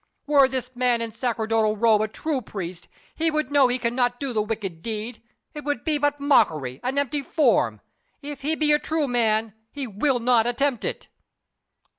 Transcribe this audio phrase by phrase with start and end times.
[0.25, 4.19] Were this man in sacerdotal robe a true priest, he would know he can not
[4.19, 5.21] do the wicked deed.
[5.53, 7.81] It would be but mockery an empty form.
[8.19, 11.07] If he be a true man, he will not attempt it."